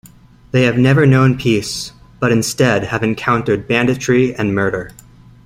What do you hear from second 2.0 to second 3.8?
but instead have encountered